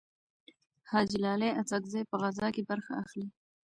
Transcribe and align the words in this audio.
حاجي 0.89 1.17
لالي 1.23 1.49
اڅکزی 1.59 2.01
په 2.09 2.15
غزاکې 2.21 2.61
برخه 2.69 2.93
اخلي. 3.03 3.27